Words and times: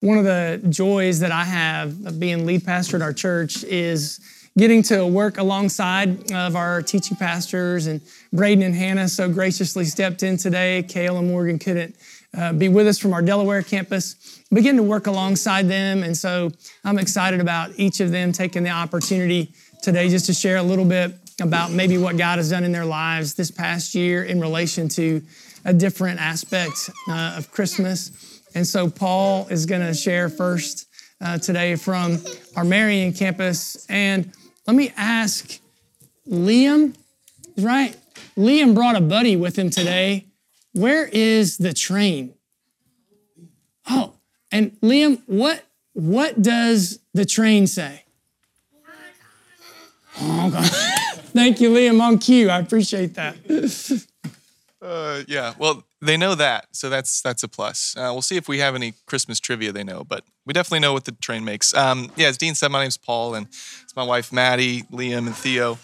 One 0.00 0.16
of 0.16 0.24
the 0.24 0.62
joys 0.68 1.18
that 1.20 1.32
I 1.32 1.42
have 1.42 2.06
of 2.06 2.20
being 2.20 2.46
lead 2.46 2.64
pastor 2.64 2.96
at 2.96 3.02
our 3.02 3.12
church 3.12 3.64
is 3.64 4.20
getting 4.56 4.80
to 4.84 5.04
work 5.04 5.38
alongside 5.38 6.30
of 6.30 6.54
our 6.54 6.82
teaching 6.82 7.16
pastors 7.16 7.88
and 7.88 8.00
Braden 8.32 8.62
and 8.62 8.74
Hannah 8.76 9.08
so 9.08 9.28
graciously 9.28 9.84
stepped 9.84 10.22
in 10.22 10.36
today. 10.36 10.84
Kale 10.84 11.18
and 11.18 11.26
Morgan 11.26 11.58
couldn't 11.58 11.96
uh, 12.36 12.52
be 12.52 12.68
with 12.68 12.86
us 12.86 12.98
from 12.98 13.12
our 13.12 13.22
Delaware 13.22 13.62
campus. 13.62 14.40
Begin 14.52 14.76
to 14.76 14.84
work 14.84 15.08
alongside 15.08 15.68
them, 15.68 16.04
and 16.04 16.16
so 16.16 16.52
I'm 16.84 16.98
excited 16.98 17.40
about 17.40 17.72
each 17.76 17.98
of 17.98 18.12
them 18.12 18.30
taking 18.30 18.62
the 18.62 18.70
opportunity 18.70 19.52
today 19.82 20.08
just 20.08 20.26
to 20.26 20.32
share 20.32 20.58
a 20.58 20.62
little 20.62 20.84
bit 20.84 21.12
about 21.40 21.72
maybe 21.72 21.98
what 21.98 22.16
God 22.16 22.38
has 22.38 22.50
done 22.50 22.62
in 22.62 22.70
their 22.70 22.84
lives 22.84 23.34
this 23.34 23.50
past 23.50 23.96
year 23.96 24.22
in 24.22 24.40
relation 24.40 24.88
to 24.90 25.22
a 25.64 25.72
different 25.72 26.20
aspect 26.20 26.88
uh, 27.08 27.34
of 27.36 27.50
Christmas. 27.50 28.37
And 28.54 28.66
so 28.66 28.88
Paul 28.88 29.46
is 29.48 29.66
going 29.66 29.80
to 29.82 29.94
share 29.94 30.28
first 30.28 30.86
uh, 31.20 31.38
today 31.38 31.76
from 31.76 32.18
our 32.56 32.64
Marion 32.64 33.12
campus. 33.12 33.86
And 33.88 34.32
let 34.66 34.76
me 34.76 34.92
ask 34.96 35.60
Liam, 36.28 36.96
right? 37.56 37.96
Liam 38.36 38.74
brought 38.74 38.96
a 38.96 39.00
buddy 39.00 39.36
with 39.36 39.56
him 39.58 39.70
today. 39.70 40.26
Where 40.72 41.06
is 41.06 41.58
the 41.58 41.72
train? 41.72 42.34
Oh, 43.90 44.14
and 44.52 44.72
Liam, 44.80 45.22
what 45.26 45.64
what 45.94 46.40
does 46.40 47.00
the 47.12 47.24
train 47.24 47.66
say? 47.66 48.04
Oh, 50.20 50.50
God. 50.50 50.64
Thank 51.32 51.60
you, 51.60 51.70
Liam, 51.70 52.00
on 52.00 52.18
cue. 52.18 52.50
I 52.50 52.58
appreciate 52.58 53.14
that. 53.14 53.36
Uh, 54.80 55.22
yeah, 55.26 55.54
well, 55.58 55.84
they 56.00 56.16
know 56.16 56.34
that, 56.34 56.66
so 56.72 56.88
that's 56.88 57.20
that's 57.22 57.42
a 57.42 57.48
plus. 57.48 57.94
Uh, 57.96 58.10
we'll 58.12 58.22
see 58.22 58.36
if 58.36 58.48
we 58.48 58.58
have 58.58 58.74
any 58.74 58.94
Christmas 59.06 59.40
trivia 59.40 59.72
they 59.72 59.84
know, 59.84 60.04
but 60.04 60.24
we 60.46 60.52
definitely 60.52 60.80
know 60.80 60.92
what 60.92 61.04
the 61.04 61.12
train 61.12 61.44
makes. 61.44 61.74
Um, 61.74 62.12
yeah, 62.16 62.28
as 62.28 62.38
Dean 62.38 62.54
said, 62.54 62.70
my 62.70 62.82
name's 62.82 62.96
Paul, 62.96 63.34
and 63.34 63.46
it's 63.46 63.96
my 63.96 64.04
wife 64.04 64.32
Maddie, 64.32 64.82
Liam, 64.84 65.26
and 65.26 65.36
Theo. 65.36 65.78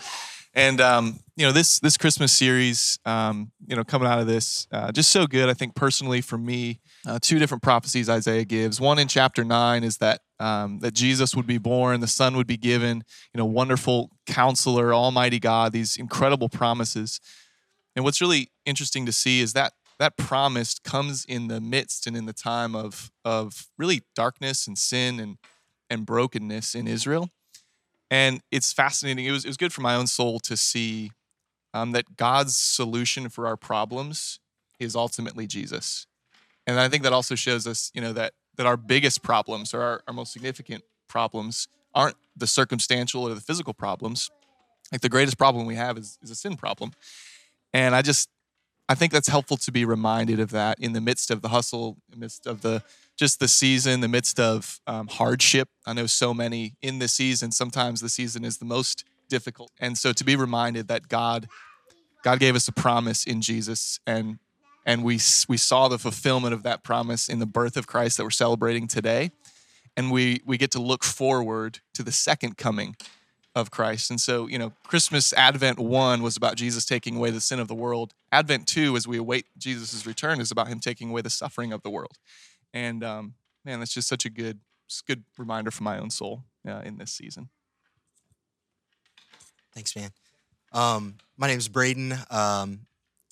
And 0.54 0.80
um, 0.80 1.18
you 1.36 1.44
know 1.44 1.50
this 1.50 1.80
this 1.80 1.96
Christmas 1.96 2.32
series, 2.32 2.98
um, 3.04 3.50
you 3.66 3.74
know, 3.74 3.82
coming 3.82 4.06
out 4.06 4.20
of 4.20 4.28
this, 4.28 4.68
uh, 4.70 4.92
just 4.92 5.10
so 5.10 5.26
good. 5.26 5.48
I 5.48 5.54
think 5.54 5.74
personally 5.74 6.20
for 6.20 6.38
me, 6.38 6.80
uh, 7.06 7.18
two 7.20 7.40
different 7.40 7.62
prophecies 7.62 8.08
Isaiah 8.08 8.44
gives. 8.44 8.80
One 8.80 9.00
in 9.00 9.08
chapter 9.08 9.42
nine 9.42 9.82
is 9.82 9.96
that 9.96 10.20
um, 10.38 10.78
that 10.78 10.94
Jesus 10.94 11.34
would 11.34 11.46
be 11.46 11.58
born, 11.58 12.00
the 12.00 12.06
Son 12.06 12.36
would 12.36 12.46
be 12.46 12.56
given, 12.56 13.02
you 13.32 13.38
know, 13.38 13.46
wonderful 13.46 14.10
Counselor, 14.26 14.94
Almighty 14.94 15.40
God, 15.40 15.72
these 15.72 15.96
incredible 15.96 16.48
promises. 16.48 17.20
And 17.96 18.04
what's 18.04 18.20
really 18.20 18.50
interesting 18.64 19.06
to 19.06 19.12
see 19.12 19.40
is 19.40 19.52
that 19.54 19.72
that 19.98 20.16
promise 20.16 20.78
comes 20.78 21.24
in 21.24 21.48
the 21.48 21.60
midst 21.60 22.06
and 22.06 22.16
in 22.16 22.26
the 22.26 22.32
time 22.32 22.74
of 22.74 23.10
of 23.24 23.68
really 23.78 24.02
darkness 24.14 24.66
and 24.66 24.78
sin 24.78 25.20
and 25.20 25.38
and 25.90 26.06
brokenness 26.06 26.74
in 26.74 26.86
Israel. 26.86 27.30
And 28.10 28.40
it's 28.50 28.72
fascinating. 28.72 29.24
It 29.24 29.32
was 29.32 29.44
it 29.44 29.48
was 29.48 29.56
good 29.56 29.72
for 29.72 29.80
my 29.80 29.94
own 29.94 30.06
soul 30.06 30.40
to 30.40 30.56
see 30.56 31.12
um, 31.72 31.92
that 31.92 32.16
God's 32.16 32.56
solution 32.56 33.28
for 33.28 33.46
our 33.46 33.56
problems 33.56 34.40
is 34.78 34.94
ultimately 34.94 35.46
Jesus. 35.46 36.06
And 36.66 36.80
I 36.80 36.88
think 36.88 37.02
that 37.02 37.12
also 37.12 37.34
shows 37.34 37.66
us, 37.66 37.90
you 37.94 38.00
know, 38.00 38.12
that 38.12 38.32
that 38.56 38.66
our 38.66 38.76
biggest 38.76 39.22
problems 39.22 39.74
or 39.74 39.82
our, 39.82 40.02
our 40.06 40.14
most 40.14 40.32
significant 40.32 40.84
problems 41.08 41.68
aren't 41.94 42.16
the 42.36 42.46
circumstantial 42.46 43.22
or 43.22 43.34
the 43.34 43.40
physical 43.40 43.74
problems. 43.74 44.30
Like 44.92 45.00
the 45.00 45.08
greatest 45.08 45.38
problem 45.38 45.66
we 45.66 45.76
have 45.76 45.96
is, 45.98 46.18
is 46.22 46.30
a 46.30 46.34
sin 46.34 46.56
problem. 46.56 46.92
And 47.72 47.94
I 47.94 48.02
just, 48.02 48.28
I 48.88 48.94
think 48.94 49.12
that's 49.12 49.28
helpful 49.28 49.56
to 49.58 49.72
be 49.72 49.84
reminded 49.84 50.40
of 50.40 50.50
that 50.50 50.78
in 50.78 50.92
the 50.92 51.00
midst 51.00 51.30
of 51.30 51.40
the 51.40 51.48
hustle, 51.48 51.96
in 52.08 52.18
the 52.18 52.24
midst 52.24 52.46
of 52.46 52.60
the 52.60 52.82
just 53.16 53.40
the 53.40 53.48
season, 53.48 54.00
the 54.00 54.08
midst 54.08 54.38
of 54.38 54.80
um, 54.86 55.06
hardship. 55.08 55.68
I 55.86 55.92
know 55.94 56.06
so 56.06 56.34
many 56.34 56.74
in 56.82 56.98
the 56.98 57.08
season. 57.08 57.52
Sometimes 57.52 58.00
the 58.00 58.08
season 58.08 58.44
is 58.44 58.58
the 58.58 58.64
most 58.64 59.04
difficult, 59.28 59.70
and 59.80 59.96
so 59.96 60.12
to 60.12 60.24
be 60.24 60.36
reminded 60.36 60.88
that 60.88 61.08
God, 61.08 61.48
God 62.22 62.40
gave 62.40 62.54
us 62.54 62.68
a 62.68 62.72
promise 62.72 63.24
in 63.24 63.40
Jesus, 63.40 64.00
and 64.06 64.38
and 64.84 65.02
we 65.02 65.18
we 65.48 65.56
saw 65.56 65.88
the 65.88 65.98
fulfillment 65.98 66.52
of 66.52 66.62
that 66.64 66.82
promise 66.84 67.28
in 67.28 67.38
the 67.38 67.46
birth 67.46 67.78
of 67.78 67.86
Christ 67.86 68.18
that 68.18 68.24
we're 68.24 68.30
celebrating 68.30 68.86
today, 68.86 69.30
and 69.96 70.10
we 70.10 70.42
we 70.44 70.58
get 70.58 70.70
to 70.72 70.80
look 70.80 71.04
forward 71.04 71.80
to 71.94 72.02
the 72.02 72.12
second 72.12 72.58
coming 72.58 72.96
of 73.54 73.70
Christ. 73.70 74.10
And 74.10 74.20
so, 74.20 74.48
you 74.48 74.58
know, 74.58 74.72
Christmas 74.86 75.32
Advent 75.32 75.78
1 75.78 76.22
was 76.22 76.36
about 76.36 76.56
Jesus 76.56 76.84
taking 76.84 77.16
away 77.16 77.30
the 77.30 77.40
sin 77.40 77.60
of 77.60 77.68
the 77.68 77.74
world. 77.74 78.12
Advent 78.32 78.66
2, 78.66 78.96
as 78.96 79.06
we 79.06 79.16
await 79.16 79.46
Jesus' 79.56 80.06
return, 80.06 80.40
is 80.40 80.50
about 80.50 80.68
him 80.68 80.80
taking 80.80 81.10
away 81.10 81.22
the 81.22 81.30
suffering 81.30 81.72
of 81.72 81.82
the 81.82 81.90
world. 81.90 82.18
And 82.72 83.04
um, 83.04 83.34
man, 83.64 83.78
that's 83.78 83.94
just 83.94 84.08
such 84.08 84.24
a 84.24 84.30
good, 84.30 84.58
good 85.06 85.24
reminder 85.38 85.70
for 85.70 85.84
my 85.84 85.98
own 85.98 86.10
soul 86.10 86.42
uh, 86.66 86.80
in 86.84 86.98
this 86.98 87.12
season. 87.12 87.48
Thanks, 89.72 89.94
man. 89.94 90.10
Um, 90.72 91.16
my 91.36 91.46
name 91.46 91.58
is 91.58 91.68
Braden. 91.68 92.14
Um, 92.30 92.80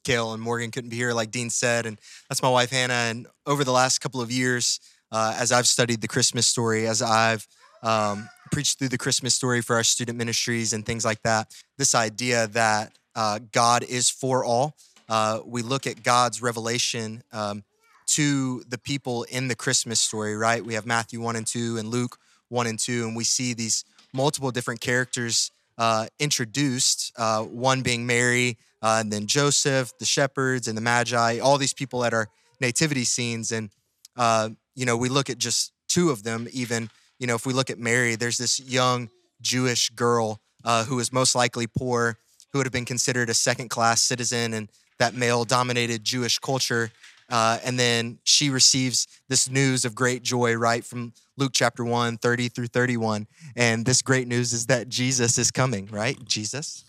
Kale 0.04 0.32
and 0.32 0.42
Morgan 0.42 0.70
couldn't 0.70 0.90
be 0.90 0.96
here, 0.96 1.12
like 1.12 1.30
Dean 1.30 1.50
said, 1.50 1.86
and 1.86 1.98
that's 2.28 2.42
my 2.42 2.48
wife 2.48 2.70
Hannah. 2.70 2.94
And 2.94 3.26
over 3.46 3.64
the 3.64 3.72
last 3.72 4.00
couple 4.00 4.20
of 4.20 4.30
years, 4.30 4.80
uh, 5.12 5.36
as 5.38 5.52
I've 5.52 5.66
studied 5.66 6.00
the 6.00 6.08
Christmas 6.08 6.46
story, 6.46 6.86
as 6.86 7.02
I've 7.02 7.46
um, 7.82 8.28
preached 8.50 8.78
through 8.78 8.88
the 8.88 8.98
Christmas 8.98 9.34
story 9.34 9.62
for 9.62 9.76
our 9.76 9.84
student 9.84 10.18
ministries 10.18 10.72
and 10.72 10.84
things 10.84 11.04
like 11.04 11.22
that. 11.22 11.54
This 11.78 11.94
idea 11.94 12.46
that 12.48 12.92
uh, 13.14 13.40
God 13.52 13.82
is 13.82 14.10
for 14.10 14.44
all. 14.44 14.76
Uh, 15.08 15.40
we 15.44 15.62
look 15.62 15.86
at 15.86 16.02
God's 16.02 16.40
revelation 16.40 17.22
um, 17.32 17.64
to 18.06 18.62
the 18.68 18.78
people 18.78 19.24
in 19.24 19.48
the 19.48 19.54
Christmas 19.54 20.00
story, 20.00 20.36
right? 20.36 20.64
We 20.64 20.74
have 20.74 20.86
Matthew 20.86 21.20
1 21.20 21.36
and 21.36 21.46
2 21.46 21.78
and 21.78 21.88
Luke 21.88 22.18
1 22.48 22.66
and 22.66 22.78
2, 22.78 23.06
and 23.06 23.16
we 23.16 23.24
see 23.24 23.54
these 23.54 23.84
multiple 24.12 24.50
different 24.50 24.80
characters 24.80 25.50
uh, 25.78 26.06
introduced, 26.18 27.12
uh, 27.16 27.42
one 27.42 27.82
being 27.82 28.06
Mary, 28.06 28.58
uh, 28.82 28.98
and 29.00 29.12
then 29.12 29.26
Joseph, 29.26 29.92
the 29.98 30.04
shepherds, 30.04 30.68
and 30.68 30.76
the 30.76 30.82
Magi, 30.82 31.38
all 31.38 31.56
these 31.56 31.72
people 31.72 32.04
at 32.04 32.12
our 32.12 32.28
nativity 32.60 33.04
scenes. 33.04 33.52
And, 33.52 33.70
uh, 34.16 34.50
you 34.74 34.84
know, 34.84 34.96
we 34.96 35.08
look 35.08 35.30
at 35.30 35.38
just 35.38 35.72
two 35.88 36.10
of 36.10 36.22
them, 36.22 36.48
even 36.52 36.90
you 37.22 37.28
know, 37.28 37.36
if 37.36 37.46
we 37.46 37.52
look 37.52 37.70
at 37.70 37.78
Mary, 37.78 38.16
there's 38.16 38.36
this 38.36 38.58
young 38.58 39.08
Jewish 39.40 39.90
girl 39.90 40.40
uh, 40.64 40.84
who 40.84 40.98
is 40.98 41.12
most 41.12 41.36
likely 41.36 41.68
poor, 41.68 42.18
who 42.50 42.58
would 42.58 42.66
have 42.66 42.72
been 42.72 42.84
considered 42.84 43.30
a 43.30 43.34
second 43.34 43.68
class 43.68 44.02
citizen 44.02 44.52
in 44.52 44.68
that 44.98 45.14
male 45.14 45.44
dominated 45.44 46.02
Jewish 46.02 46.40
culture. 46.40 46.90
Uh, 47.30 47.60
and 47.64 47.78
then 47.78 48.18
she 48.24 48.50
receives 48.50 49.06
this 49.28 49.48
news 49.48 49.84
of 49.84 49.94
great 49.94 50.24
joy, 50.24 50.54
right, 50.54 50.84
from 50.84 51.12
Luke 51.36 51.52
chapter 51.54 51.84
1, 51.84 52.18
30 52.18 52.48
through 52.48 52.66
31. 52.66 53.28
And 53.54 53.86
this 53.86 54.02
great 54.02 54.26
news 54.26 54.52
is 54.52 54.66
that 54.66 54.88
Jesus 54.88 55.38
is 55.38 55.52
coming, 55.52 55.86
right? 55.92 56.18
Jesus? 56.24 56.84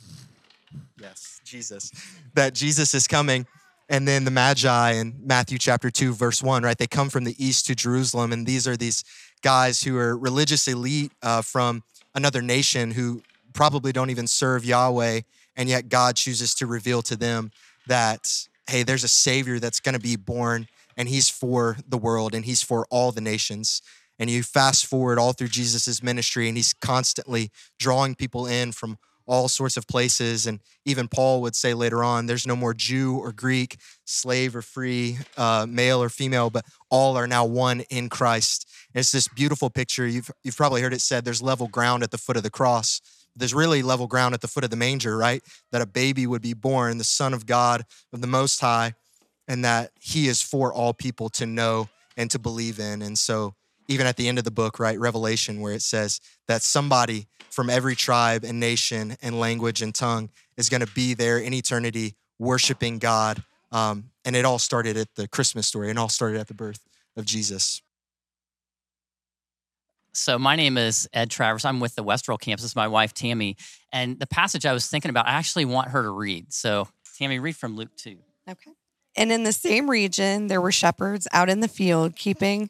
Yes, 0.99 1.41
Jesus. 1.45 1.91
That 2.33 2.55
Jesus 2.55 2.95
is 2.95 3.07
coming. 3.07 3.45
And 3.87 4.07
then 4.07 4.25
the 4.25 4.31
Magi 4.31 4.93
in 4.93 5.13
Matthew 5.23 5.59
chapter 5.59 5.91
2, 5.91 6.15
verse 6.15 6.41
1, 6.41 6.63
right? 6.63 6.77
They 6.77 6.87
come 6.87 7.11
from 7.11 7.25
the 7.25 7.35
east 7.37 7.67
to 7.67 7.75
Jerusalem. 7.75 8.31
And 8.31 8.47
these 8.47 8.67
are 8.67 8.75
these 8.75 9.03
guys 9.43 9.83
who 9.83 9.95
are 9.97 10.17
religious 10.17 10.67
elite 10.67 11.11
uh, 11.21 11.43
from 11.43 11.83
another 12.15 12.41
nation 12.41 12.91
who 12.91 13.21
probably 13.53 13.91
don't 13.91 14.09
even 14.09 14.25
serve 14.25 14.65
Yahweh, 14.65 15.21
and 15.55 15.69
yet 15.69 15.89
God 15.89 16.15
chooses 16.15 16.55
to 16.55 16.65
reveal 16.65 17.03
to 17.03 17.15
them 17.15 17.51
that, 17.85 18.47
hey, 18.67 18.81
there's 18.81 19.03
a 19.03 19.09
Savior 19.09 19.59
that's 19.59 19.79
going 19.79 19.93
to 19.93 19.99
be 19.99 20.15
born, 20.15 20.67
and 20.97 21.07
He's 21.07 21.29
for 21.29 21.77
the 21.87 21.97
world, 21.97 22.33
and 22.33 22.45
He's 22.45 22.63
for 22.63 22.87
all 22.89 23.11
the 23.11 23.21
nations. 23.21 23.81
And 24.17 24.29
you 24.29 24.43
fast 24.43 24.85
forward 24.85 25.19
all 25.19 25.33
through 25.33 25.49
Jesus' 25.49 26.01
ministry, 26.01 26.47
and 26.47 26.57
He's 26.57 26.73
constantly 26.73 27.51
drawing 27.77 28.15
people 28.15 28.47
in 28.47 28.71
from 28.71 28.97
all 29.25 29.47
sorts 29.47 29.77
of 29.77 29.87
places. 29.87 30.47
And 30.47 30.59
even 30.85 31.07
Paul 31.07 31.41
would 31.41 31.55
say 31.55 31.73
later 31.73 32.03
on, 32.03 32.25
there's 32.25 32.47
no 32.47 32.55
more 32.55 32.73
Jew 32.73 33.17
or 33.17 33.31
Greek, 33.31 33.77
slave 34.05 34.55
or 34.55 34.61
free, 34.61 35.17
uh, 35.37 35.65
male 35.69 36.01
or 36.01 36.09
female, 36.09 36.49
but 36.49 36.65
all 36.89 37.17
are 37.17 37.27
now 37.27 37.45
one 37.45 37.81
in 37.89 38.09
Christ. 38.09 38.69
And 38.93 38.99
it's 38.99 39.11
this 39.11 39.27
beautiful 39.27 39.69
picture. 39.69 40.05
You've, 40.05 40.31
you've 40.43 40.57
probably 40.57 40.81
heard 40.81 40.93
it 40.93 41.01
said 41.01 41.25
there's 41.25 41.41
level 41.41 41.67
ground 41.67 42.03
at 42.03 42.11
the 42.11 42.17
foot 42.17 42.37
of 42.37 42.43
the 42.43 42.49
cross. 42.49 43.01
There's 43.35 43.53
really 43.53 43.81
level 43.81 44.07
ground 44.07 44.33
at 44.33 44.41
the 44.41 44.47
foot 44.47 44.63
of 44.63 44.69
the 44.69 44.75
manger, 44.75 45.17
right? 45.17 45.41
That 45.71 45.81
a 45.81 45.87
baby 45.87 46.27
would 46.27 46.41
be 46.41 46.53
born, 46.53 46.97
the 46.97 47.03
Son 47.03 47.33
of 47.33 47.45
God, 47.45 47.83
of 48.11 48.21
the 48.21 48.27
Most 48.27 48.59
High, 48.59 48.93
and 49.47 49.65
that 49.65 49.91
He 49.99 50.27
is 50.27 50.41
for 50.41 50.71
all 50.71 50.93
people 50.93 51.29
to 51.29 51.45
know 51.45 51.89
and 52.15 52.29
to 52.29 52.37
believe 52.37 52.79
in. 52.79 53.01
And 53.01 53.17
so, 53.17 53.55
even 53.87 54.07
at 54.07 54.17
the 54.17 54.27
end 54.27 54.37
of 54.37 54.43
the 54.43 54.51
book, 54.51 54.79
right, 54.79 54.99
Revelation, 54.99 55.59
where 55.61 55.73
it 55.73 55.81
says 55.81 56.19
that 56.47 56.61
somebody 56.61 57.27
from 57.49 57.69
every 57.69 57.95
tribe 57.95 58.43
and 58.43 58.59
nation 58.59 59.15
and 59.21 59.39
language 59.39 59.81
and 59.81 59.93
tongue 59.93 60.29
is 60.57 60.69
going 60.69 60.81
to 60.81 60.93
be 60.93 61.13
there 61.13 61.37
in 61.37 61.53
eternity 61.53 62.15
worshiping 62.39 62.97
God. 62.97 63.43
Um, 63.71 64.11
and 64.25 64.35
it 64.35 64.45
all 64.45 64.59
started 64.59 64.97
at 64.97 65.15
the 65.15 65.27
Christmas 65.27 65.67
story 65.67 65.89
and 65.89 65.99
all 65.99 66.09
started 66.09 66.39
at 66.39 66.47
the 66.47 66.53
birth 66.53 66.85
of 67.15 67.25
Jesus. 67.25 67.81
So 70.13 70.37
my 70.37 70.55
name 70.55 70.77
is 70.77 71.09
Ed 71.11 71.31
Travers. 71.31 71.65
I'm 71.65 71.79
with 71.79 71.95
the 71.95 72.03
Westerville 72.03 72.39
campus. 72.39 72.75
My 72.75 72.87
wife 72.87 73.13
Tammy, 73.13 73.57
and 73.91 74.19
the 74.19 74.27
passage 74.27 74.65
I 74.65 74.73
was 74.73 74.87
thinking 74.87 75.09
about, 75.09 75.27
I 75.27 75.31
actually 75.31 75.65
want 75.65 75.89
her 75.89 76.03
to 76.03 76.11
read. 76.11 76.53
So 76.53 76.87
Tammy, 77.17 77.39
read 77.39 77.55
from 77.55 77.75
Luke 77.75 77.95
two. 77.97 78.17
Okay. 78.47 78.71
And 79.15 79.31
in 79.31 79.43
the 79.43 79.53
same 79.53 79.89
region, 79.89 80.47
there 80.47 80.61
were 80.61 80.71
shepherds 80.71 81.27
out 81.31 81.49
in 81.49 81.61
the 81.61 81.67
field, 81.67 82.15
keeping 82.15 82.69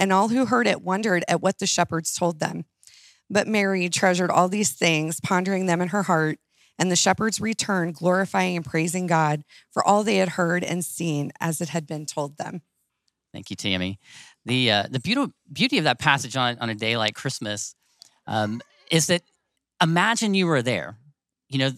And 0.00 0.12
all 0.12 0.28
who 0.28 0.46
heard 0.46 0.66
it 0.66 0.82
wondered 0.82 1.24
at 1.28 1.42
what 1.42 1.58
the 1.58 1.66
shepherds 1.66 2.14
told 2.14 2.40
them. 2.40 2.64
But 3.28 3.46
Mary 3.46 3.88
treasured 3.88 4.30
all 4.30 4.48
these 4.48 4.72
things, 4.72 5.20
pondering 5.20 5.66
them 5.66 5.80
in 5.80 5.88
her 5.88 6.04
heart. 6.04 6.38
And 6.78 6.90
the 6.90 6.96
shepherds 6.96 7.40
returned, 7.40 7.94
glorifying 7.94 8.56
and 8.56 8.64
praising 8.64 9.06
God 9.06 9.44
for 9.70 9.86
all 9.86 10.02
they 10.02 10.16
had 10.16 10.30
heard 10.30 10.64
and 10.64 10.82
seen 10.82 11.30
as 11.38 11.60
it 11.60 11.68
had 11.68 11.86
been 11.86 12.06
told 12.06 12.38
them. 12.38 12.62
Thank 13.32 13.50
you, 13.50 13.56
Tammy. 13.56 14.00
The 14.46 14.70
uh, 14.70 14.84
the 14.90 14.98
beauty 14.98 15.32
beauty 15.52 15.78
of 15.78 15.84
that 15.84 15.98
passage 15.98 16.34
on 16.36 16.58
on 16.58 16.70
a 16.70 16.74
day 16.74 16.96
like 16.96 17.14
Christmas 17.14 17.74
um, 18.26 18.62
is 18.90 19.06
that 19.08 19.22
imagine 19.82 20.32
you 20.34 20.46
were 20.46 20.62
there. 20.62 20.96
You 21.50 21.58
know, 21.58 21.70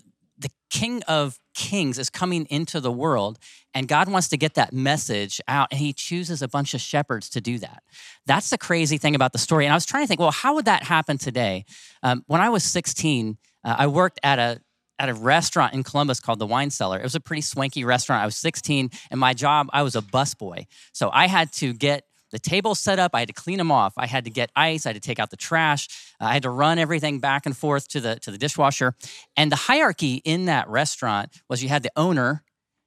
King 0.72 1.02
of 1.02 1.38
Kings 1.54 1.98
is 1.98 2.08
coming 2.08 2.46
into 2.48 2.80
the 2.80 2.90
world, 2.90 3.38
and 3.74 3.86
God 3.86 4.08
wants 4.08 4.28
to 4.30 4.38
get 4.38 4.54
that 4.54 4.72
message 4.72 5.38
out, 5.46 5.68
and 5.70 5.78
He 5.78 5.92
chooses 5.92 6.40
a 6.40 6.48
bunch 6.48 6.72
of 6.72 6.80
shepherds 6.80 7.28
to 7.30 7.42
do 7.42 7.58
that. 7.58 7.82
That's 8.24 8.48
the 8.48 8.56
crazy 8.56 8.96
thing 8.96 9.14
about 9.14 9.34
the 9.34 9.38
story. 9.38 9.66
And 9.66 9.72
I 9.72 9.76
was 9.76 9.84
trying 9.84 10.04
to 10.04 10.08
think, 10.08 10.18
well, 10.18 10.30
how 10.30 10.54
would 10.54 10.64
that 10.64 10.84
happen 10.84 11.18
today? 11.18 11.66
Um, 12.02 12.24
when 12.26 12.40
I 12.40 12.48
was 12.48 12.64
16, 12.64 13.36
uh, 13.62 13.76
I 13.78 13.86
worked 13.86 14.18
at 14.22 14.38
a 14.38 14.60
at 14.98 15.10
a 15.10 15.14
restaurant 15.14 15.74
in 15.74 15.82
Columbus 15.82 16.20
called 16.20 16.38
the 16.38 16.46
Wine 16.46 16.70
Cellar. 16.70 16.98
It 16.98 17.02
was 17.02 17.16
a 17.16 17.20
pretty 17.20 17.42
swanky 17.42 17.84
restaurant. 17.84 18.22
I 18.22 18.24
was 18.24 18.36
16, 18.36 18.88
and 19.10 19.20
my 19.20 19.34
job, 19.34 19.68
I 19.74 19.82
was 19.82 19.94
a 19.94 20.00
busboy. 20.00 20.64
So 20.92 21.10
I 21.12 21.26
had 21.26 21.52
to 21.54 21.74
get 21.74 22.04
the 22.32 22.38
tables 22.38 22.80
set 22.80 22.98
up. 22.98 23.12
I 23.14 23.20
had 23.20 23.28
to 23.28 23.34
clean 23.34 23.58
them 23.58 23.70
off. 23.70 23.92
I 23.96 24.06
had 24.06 24.24
to 24.24 24.30
get 24.30 24.50
ice. 24.56 24.86
I 24.86 24.88
had 24.88 25.00
to 25.00 25.06
take 25.06 25.18
out 25.18 25.30
the 25.30 25.36
trash. 25.36 25.88
Uh, 26.20 26.24
I 26.24 26.32
had 26.32 26.42
to 26.42 26.50
run 26.50 26.78
everything 26.78 27.20
back 27.20 27.46
and 27.46 27.56
forth 27.56 27.86
to 27.88 28.00
the 28.00 28.16
to 28.20 28.30
the 28.30 28.38
dishwasher. 28.38 28.94
And 29.36 29.52
the 29.52 29.56
hierarchy 29.56 30.22
in 30.24 30.46
that 30.46 30.68
restaurant 30.68 31.30
was 31.48 31.62
you 31.62 31.68
had 31.68 31.82
the 31.82 31.92
owner, 31.94 32.42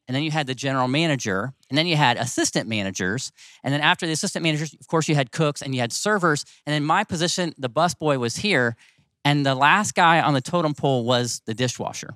and 0.07 0.15
then 0.15 0.23
you 0.23 0.31
had 0.31 0.47
the 0.47 0.55
general 0.55 0.87
manager, 0.87 1.53
and 1.69 1.77
then 1.77 1.87
you 1.87 1.95
had 1.95 2.17
assistant 2.17 2.67
managers, 2.67 3.31
and 3.63 3.73
then 3.73 3.81
after 3.81 4.05
the 4.05 4.11
assistant 4.13 4.43
managers, 4.43 4.73
of 4.73 4.87
course, 4.87 5.07
you 5.07 5.15
had 5.15 5.31
cooks 5.31 5.61
and 5.61 5.73
you 5.73 5.81
had 5.81 5.93
servers. 5.93 6.43
And 6.65 6.73
then 6.73 6.83
my 6.83 7.03
position, 7.03 7.53
the 7.57 7.69
busboy, 7.69 8.19
was 8.19 8.37
here, 8.37 8.75
and 9.23 9.45
the 9.45 9.55
last 9.55 9.93
guy 9.95 10.21
on 10.21 10.33
the 10.33 10.41
totem 10.41 10.73
pole 10.73 11.05
was 11.05 11.41
the 11.45 11.53
dishwasher. 11.53 12.15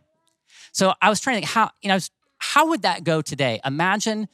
So 0.71 0.93
I 1.01 1.09
was 1.09 1.19
trying 1.19 1.35
to 1.35 1.41
think 1.41 1.51
how 1.51 1.69
you 1.81 1.89
know 1.89 1.99
how 2.39 2.69
would 2.69 2.81
that 2.81 3.03
go 3.03 3.21
today? 3.21 3.59
Imagine 3.63 4.27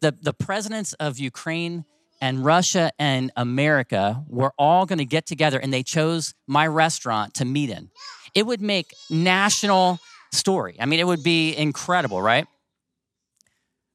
the 0.00 0.16
the 0.20 0.32
presidents 0.32 0.92
of 0.94 1.18
Ukraine 1.18 1.84
and 2.20 2.44
Russia 2.44 2.90
and 2.98 3.30
America 3.36 4.24
were 4.28 4.52
all 4.58 4.86
going 4.86 4.98
to 4.98 5.04
get 5.04 5.26
together 5.26 5.58
and 5.58 5.72
they 5.72 5.82
chose 5.82 6.34
my 6.46 6.66
restaurant 6.66 7.34
to 7.34 7.44
meet 7.44 7.70
in. 7.70 7.90
It 8.34 8.46
would 8.46 8.60
make 8.60 8.94
national 9.10 9.98
story. 10.32 10.76
I 10.80 10.86
mean, 10.86 11.00
it 11.00 11.06
would 11.06 11.22
be 11.22 11.56
incredible, 11.56 12.20
right? 12.20 12.46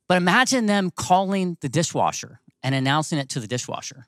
But 0.07 0.17
imagine 0.17 0.65
them 0.65 0.91
calling 0.91 1.57
the 1.61 1.69
dishwasher 1.69 2.39
and 2.63 2.75
announcing 2.75 3.17
it 3.17 3.29
to 3.29 3.39
the 3.39 3.47
dishwasher. 3.47 4.07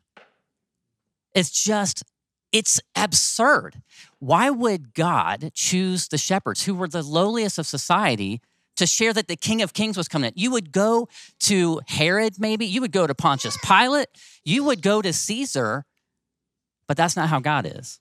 It's 1.34 1.50
just, 1.64 2.04
it's 2.52 2.80
absurd. 2.96 3.82
Why 4.20 4.50
would 4.50 4.94
God 4.94 5.52
choose 5.54 6.08
the 6.08 6.18
shepherds 6.18 6.64
who 6.64 6.76
were 6.76 6.88
the 6.88 7.04
lowliest 7.04 7.58
of 7.58 7.66
society 7.66 8.42
to 8.76 8.88
share 8.88 9.14
that 9.14 9.28
the 9.28 9.36
King 9.36 9.62
of 9.62 9.74
Kings 9.74 9.98
was 9.98 10.08
coming 10.08 10.30
in. 10.30 10.34
You 10.36 10.52
would 10.52 10.72
go 10.72 11.08
to 11.42 11.82
Herod, 11.88 12.40
maybe. 12.40 12.66
You 12.66 12.82
would 12.82 12.92
go 12.92 13.06
to 13.06 13.14
Pontius 13.14 13.58
Pilate. 13.64 14.08
You 14.44 14.64
would 14.64 14.82
go 14.82 15.02
to 15.02 15.14
Caesar. 15.14 15.86
But 16.88 16.98
that's 16.98 17.16
not 17.16 17.30
how 17.30 17.40
God 17.40 17.66
is. 17.66 18.00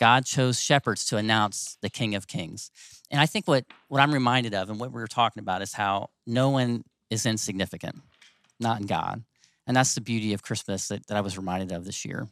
God 0.00 0.24
chose 0.24 0.60
shepherds 0.60 1.04
to 1.06 1.16
announce 1.16 1.78
the 1.80 1.90
King 1.90 2.14
of 2.14 2.26
Kings. 2.26 2.70
And 3.10 3.20
I 3.20 3.26
think 3.26 3.46
what, 3.46 3.64
what 3.88 4.00
I'm 4.00 4.12
reminded 4.12 4.54
of 4.54 4.70
and 4.70 4.80
what 4.80 4.92
we 4.92 5.00
were 5.00 5.06
talking 5.06 5.40
about 5.40 5.62
is 5.62 5.72
how 5.72 6.10
no 6.26 6.50
one 6.50 6.84
is 7.10 7.26
insignificant, 7.26 7.96
not 8.58 8.80
in 8.80 8.86
God. 8.86 9.22
And 9.66 9.76
that's 9.76 9.94
the 9.94 10.00
beauty 10.00 10.32
of 10.32 10.42
Christmas 10.42 10.88
that, 10.88 11.06
that 11.06 11.16
I 11.16 11.20
was 11.20 11.36
reminded 11.36 11.72
of 11.72 11.84
this 11.84 12.04
year. 12.04 12.28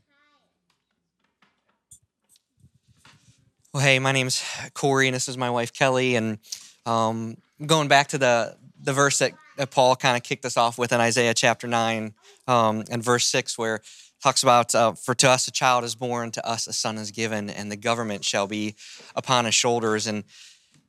Well, 3.72 3.82
hey, 3.82 3.98
my 4.00 4.12
name's 4.12 4.44
Corey, 4.74 5.08
and 5.08 5.14
this 5.14 5.28
is 5.28 5.38
my 5.38 5.48
wife 5.48 5.72
Kelly, 5.72 6.16
and 6.16 6.38
um, 6.84 7.38
going 7.66 7.88
back 7.88 8.08
to 8.08 8.18
the 8.18 8.56
the 8.80 8.92
verse 8.92 9.18
that, 9.18 9.32
that 9.56 9.70
Paul 9.70 9.94
kind 9.94 10.16
of 10.16 10.22
kicked 10.22 10.44
us 10.44 10.56
off 10.56 10.76
with 10.76 10.92
in 10.92 11.00
Isaiah 11.00 11.34
chapter 11.34 11.68
nine 11.68 12.14
um, 12.48 12.84
and 12.90 13.02
verse 13.02 13.26
six, 13.26 13.56
where 13.56 13.80
talks 14.22 14.42
about 14.42 14.74
uh, 14.74 14.92
for 14.92 15.14
to 15.14 15.28
us 15.28 15.48
a 15.48 15.50
child 15.50 15.84
is 15.84 15.94
born, 15.94 16.30
to 16.32 16.46
us 16.46 16.66
a 16.66 16.72
son 16.72 16.98
is 16.98 17.10
given, 17.10 17.50
and 17.50 17.70
the 17.70 17.76
government 17.76 18.24
shall 18.24 18.46
be 18.46 18.74
upon 19.14 19.44
his 19.44 19.54
shoulders. 19.54 20.06
And 20.06 20.24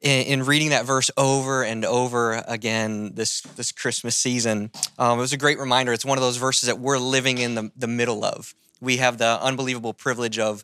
in, 0.01 0.25
in 0.25 0.43
reading 0.43 0.69
that 0.69 0.85
verse 0.85 1.09
over 1.17 1.63
and 1.63 1.85
over 1.85 2.43
again 2.47 3.13
this 3.15 3.41
this 3.41 3.71
Christmas 3.71 4.15
season, 4.15 4.71
um, 4.97 5.17
it 5.17 5.21
was 5.21 5.33
a 5.33 5.37
great 5.37 5.59
reminder. 5.59 5.93
It's 5.93 6.05
one 6.05 6.17
of 6.17 6.23
those 6.23 6.37
verses 6.37 6.67
that 6.67 6.79
we're 6.79 6.99
living 6.99 7.37
in 7.37 7.55
the, 7.55 7.71
the 7.75 7.87
middle 7.87 8.23
of. 8.23 8.53
We 8.81 8.97
have 8.97 9.17
the 9.17 9.39
unbelievable 9.41 9.93
privilege 9.93 10.39
of 10.39 10.63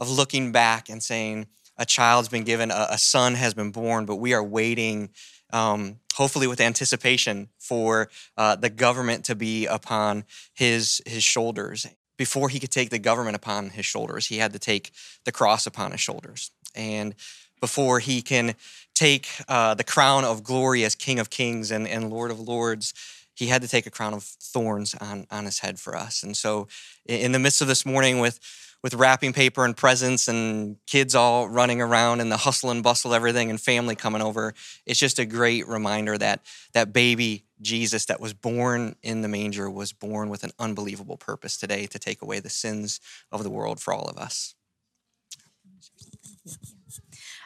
of 0.00 0.08
looking 0.08 0.52
back 0.52 0.88
and 0.88 1.02
saying, 1.02 1.48
a 1.76 1.84
child's 1.84 2.28
been 2.28 2.44
given, 2.44 2.70
a, 2.70 2.86
a 2.90 2.98
son 2.98 3.34
has 3.34 3.54
been 3.54 3.72
born, 3.72 4.06
but 4.06 4.16
we 4.16 4.32
are 4.32 4.44
waiting 4.44 5.10
um, 5.52 5.96
hopefully 6.14 6.46
with 6.46 6.60
anticipation 6.60 7.48
for 7.58 8.08
uh, 8.36 8.56
the 8.56 8.70
government 8.70 9.24
to 9.24 9.34
be 9.34 9.66
upon 9.66 10.24
his 10.54 11.00
his 11.06 11.24
shoulders. 11.24 11.86
Before 12.16 12.48
he 12.48 12.58
could 12.58 12.72
take 12.72 12.90
the 12.90 12.98
government 12.98 13.36
upon 13.36 13.70
his 13.70 13.86
shoulders, 13.86 14.26
he 14.26 14.38
had 14.38 14.52
to 14.52 14.58
take 14.58 14.90
the 15.24 15.32
cross 15.32 15.66
upon 15.66 15.92
his 15.92 16.00
shoulders, 16.00 16.50
and 16.74 17.14
before 17.60 18.00
he 18.00 18.22
can 18.22 18.54
take 18.94 19.28
uh, 19.48 19.74
the 19.74 19.84
crown 19.84 20.24
of 20.24 20.42
glory 20.42 20.84
as 20.84 20.94
King 20.94 21.18
of 21.20 21.30
Kings 21.30 21.70
and, 21.70 21.86
and 21.86 22.10
Lord 22.10 22.30
of 22.30 22.40
Lords, 22.40 22.94
he 23.38 23.46
had 23.46 23.62
to 23.62 23.68
take 23.68 23.86
a 23.86 23.90
crown 23.90 24.14
of 24.14 24.24
thorns 24.24 24.94
on 25.00 25.26
on 25.30 25.44
his 25.44 25.60
head 25.60 25.78
for 25.78 25.96
us. 25.96 26.24
And 26.24 26.36
so, 26.36 26.66
in 27.06 27.30
the 27.32 27.38
midst 27.38 27.62
of 27.62 27.68
this 27.68 27.86
morning, 27.86 28.18
with 28.18 28.40
with 28.82 28.94
wrapping 28.94 29.32
paper 29.32 29.64
and 29.64 29.76
presents 29.76 30.28
and 30.28 30.76
kids 30.86 31.14
all 31.14 31.48
running 31.48 31.80
around 31.80 32.20
and 32.20 32.30
the 32.30 32.36
hustle 32.36 32.70
and 32.70 32.82
bustle 32.82 33.14
everything 33.14 33.50
and 33.50 33.60
family 33.60 33.96
coming 33.96 34.22
over 34.22 34.54
it's 34.86 35.00
just 35.00 35.18
a 35.18 35.24
great 35.24 35.66
reminder 35.66 36.16
that 36.16 36.40
that 36.74 36.92
baby 36.92 37.44
jesus 37.60 38.04
that 38.06 38.20
was 38.20 38.32
born 38.32 38.94
in 39.02 39.22
the 39.22 39.28
manger 39.28 39.68
was 39.68 39.92
born 39.92 40.28
with 40.28 40.44
an 40.44 40.52
unbelievable 40.60 41.16
purpose 41.16 41.56
today 41.56 41.86
to 41.86 41.98
take 41.98 42.22
away 42.22 42.38
the 42.38 42.48
sins 42.48 43.00
of 43.32 43.42
the 43.42 43.50
world 43.50 43.80
for 43.80 43.92
all 43.92 44.08
of 44.08 44.16
us 44.16 44.54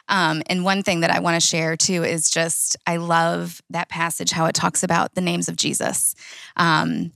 um, 0.09 0.41
and 0.47 0.63
one 0.63 0.83
thing 0.83 1.01
that 1.01 1.11
I 1.11 1.19
want 1.19 1.41
to 1.41 1.47
share 1.47 1.77
too 1.77 2.03
is 2.03 2.29
just 2.29 2.75
I 2.85 2.97
love 2.97 3.61
that 3.69 3.89
passage 3.89 4.31
how 4.31 4.45
it 4.45 4.55
talks 4.55 4.83
about 4.83 5.15
the 5.15 5.21
names 5.21 5.47
of 5.47 5.55
Jesus. 5.55 6.15
Um, 6.57 7.11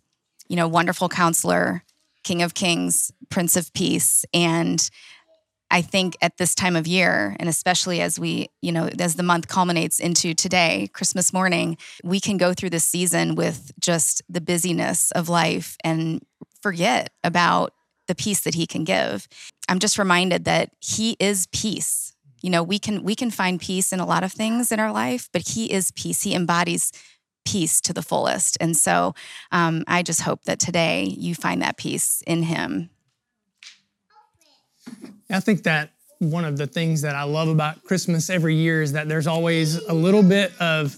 you 0.47 0.55
know, 0.55 0.67
wonderful 0.67 1.09
counselor, 1.09 1.83
King 2.23 2.41
of 2.41 2.53
Kings, 2.53 3.11
Prince 3.29 3.55
of 3.55 3.73
Peace. 3.73 4.23
And 4.33 4.89
I 5.69 5.81
think 5.81 6.15
at 6.21 6.37
this 6.37 6.55
time 6.55 6.77
of 6.77 6.87
year, 6.87 7.35
and 7.39 7.49
especially 7.49 7.99
as 7.99 8.17
we, 8.17 8.49
you 8.61 8.71
know, 8.71 8.89
as 8.99 9.15
the 9.15 9.23
month 9.23 9.49
culminates 9.49 9.99
into 9.99 10.33
today, 10.33 10.89
Christmas 10.93 11.33
morning, 11.33 11.77
we 12.03 12.21
can 12.21 12.37
go 12.37 12.53
through 12.53 12.69
this 12.69 12.85
season 12.85 13.35
with 13.35 13.73
just 13.79 14.21
the 14.29 14.39
busyness 14.39 15.11
of 15.11 15.27
life 15.27 15.75
and 15.83 16.25
forget 16.61 17.11
about 17.23 17.73
the 18.07 18.15
peace 18.15 18.41
that 18.41 18.55
he 18.55 18.65
can 18.65 18.85
give. 18.85 19.27
I'm 19.67 19.79
just 19.79 19.99
reminded 19.99 20.45
that 20.45 20.69
he 20.79 21.17
is 21.19 21.47
peace. 21.51 22.06
You 22.41 22.49
know, 22.49 22.63
we 22.63 22.79
can 22.79 23.03
we 23.03 23.15
can 23.15 23.31
find 23.31 23.59
peace 23.59 23.91
in 23.91 23.99
a 23.99 24.05
lot 24.05 24.23
of 24.23 24.31
things 24.31 24.71
in 24.71 24.79
our 24.79 24.91
life, 24.91 25.29
but 25.31 25.49
he 25.49 25.71
is 25.71 25.91
peace. 25.91 26.21
He 26.21 26.35
embodies 26.35 26.91
peace 27.47 27.79
to 27.81 27.93
the 27.93 28.01
fullest. 28.01 28.57
And 28.59 28.75
so 28.75 29.15
um, 29.51 29.83
I 29.87 30.03
just 30.03 30.21
hope 30.21 30.43
that 30.43 30.59
today 30.59 31.05
you 31.05 31.33
find 31.33 31.61
that 31.61 31.77
peace 31.77 32.21
in 32.27 32.43
Him. 32.43 32.89
I 35.29 35.39
think 35.39 35.63
that 35.63 35.91
one 36.19 36.45
of 36.45 36.57
the 36.57 36.67
things 36.67 37.01
that 37.03 37.15
I 37.15 37.23
love 37.23 37.47
about 37.47 37.83
Christmas 37.83 38.29
every 38.29 38.55
year 38.55 38.81
is 38.81 38.91
that 38.93 39.07
there's 39.07 39.27
always 39.27 39.75
a 39.85 39.93
little 39.93 40.23
bit 40.23 40.51
of 40.59 40.97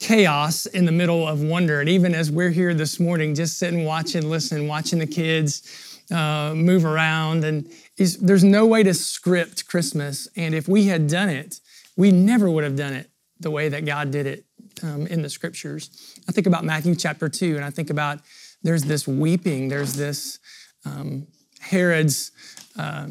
chaos 0.00 0.66
in 0.66 0.86
the 0.86 0.92
middle 0.92 1.26
of 1.26 1.42
wonder. 1.42 1.80
And 1.80 1.88
even 1.88 2.14
as 2.14 2.30
we're 2.30 2.50
here 2.50 2.74
this 2.74 2.98
morning, 2.98 3.34
just 3.34 3.58
sitting, 3.58 3.84
watching, 3.84 4.28
listening, 4.28 4.66
watching 4.66 4.98
the 4.98 5.06
kids 5.06 5.93
uh, 6.10 6.52
move 6.54 6.84
around, 6.84 7.44
and 7.44 7.68
there's 7.96 8.44
no 8.44 8.66
way 8.66 8.82
to 8.82 8.94
script 8.94 9.66
Christmas. 9.66 10.28
And 10.36 10.54
if 10.54 10.68
we 10.68 10.86
had 10.86 11.08
done 11.08 11.28
it, 11.28 11.60
we 11.96 12.10
never 12.10 12.50
would 12.50 12.64
have 12.64 12.76
done 12.76 12.92
it 12.92 13.10
the 13.40 13.50
way 13.50 13.68
that 13.68 13.84
God 13.84 14.10
did 14.10 14.26
it 14.26 14.44
um, 14.82 15.06
in 15.06 15.22
the 15.22 15.30
scriptures. 15.30 16.18
I 16.28 16.32
think 16.32 16.46
about 16.46 16.64
Matthew 16.64 16.94
chapter 16.94 17.28
2, 17.28 17.56
and 17.56 17.64
I 17.64 17.70
think 17.70 17.90
about 17.90 18.20
there's 18.62 18.82
this 18.82 19.06
weeping, 19.06 19.68
there's 19.68 19.94
this 19.94 20.38
um, 20.84 21.26
Herod's, 21.60 22.32
uh, 22.78 23.08